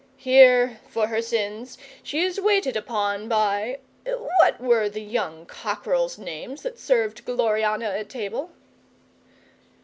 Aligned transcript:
Here 0.17 0.79
for 0.89 1.05
her 1.09 1.21
sins 1.21 1.77
she 2.01 2.21
is 2.23 2.41
waited 2.41 2.75
upon 2.75 3.29
by 3.29 3.77
What 4.03 4.59
were 4.59 4.89
the 4.89 5.03
young 5.03 5.45
cockerels' 5.45 6.17
names 6.17 6.63
that 6.63 6.79
served 6.79 7.23
Gloriana 7.23 7.85
at 7.85 8.09
table? 8.09 8.49